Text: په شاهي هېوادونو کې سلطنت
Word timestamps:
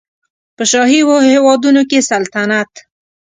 په 0.55 0.63
شاهي 0.71 1.01
هېوادونو 1.33 1.81
کې 1.89 2.07
سلطنت 2.09 2.71